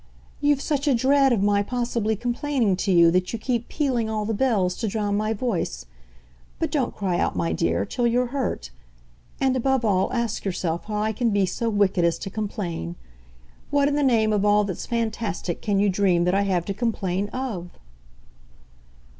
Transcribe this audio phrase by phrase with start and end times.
[0.39, 4.25] "You've such a dread of my possibly complaining to you that you keep pealing all
[4.25, 5.85] the bells to drown my voice;
[6.57, 8.71] but don't cry out, my dear, till you're hurt
[9.39, 12.95] and above all ask yourself how I can be so wicked as to complain.
[13.69, 16.73] What in the name of all that's fantastic can you dream that I have to
[16.73, 17.69] complain OF?"